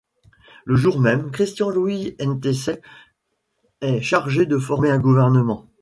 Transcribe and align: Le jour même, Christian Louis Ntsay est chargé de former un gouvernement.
Le 0.65 0.75
jour 0.77 0.99
même, 0.99 1.29
Christian 1.29 1.69
Louis 1.69 2.15
Ntsay 2.19 2.81
est 3.81 4.01
chargé 4.01 4.47
de 4.47 4.57
former 4.57 4.89
un 4.89 4.97
gouvernement. 4.97 5.67